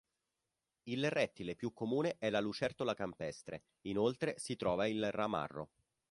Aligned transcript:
Il 0.87 1.11
rettile 1.11 1.53
più 1.55 1.73
comune 1.73 2.15
è 2.17 2.31
la 2.31 2.39
lucertola 2.39 2.95
campestre, 2.95 3.65
inoltre 3.81 4.33
si 4.39 4.55
trova 4.55 4.87
il 4.87 5.11
ramarro. 5.11 5.69